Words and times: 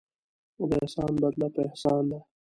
د 0.69 0.71
احسان 0.83 1.11
بدله 1.23 1.47
په 1.55 1.61
احسان 1.67 2.03
ده. 2.11 2.19